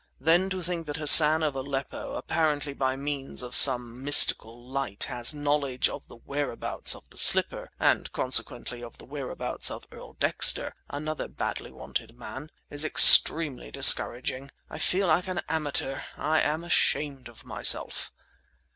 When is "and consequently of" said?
7.79-8.97